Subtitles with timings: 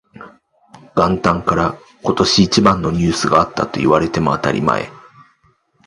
[0.95, 4.89] 元旦から今年一番のニュースがあったと言われても当たり前